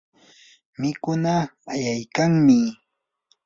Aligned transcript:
mikunaa 0.79 1.43
ayaykanmi. 1.73 2.57